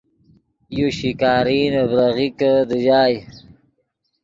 یو 0.77 0.87
شکاری 0.97 1.59
نے 1.73 1.81
بریغیکے 1.91 2.53
دیژائے 2.69 3.17